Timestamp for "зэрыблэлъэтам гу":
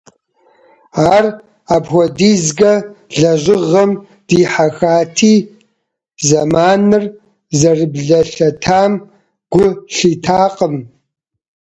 7.59-9.63